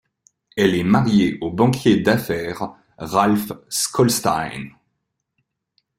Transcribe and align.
Elle 0.57 0.73
est 0.73 0.83
mariée 0.83 1.37
au 1.41 1.51
banquier 1.51 1.97
d'affaires 1.99 2.73
Ralph 2.97 3.51
Schlosstein. 3.69 4.69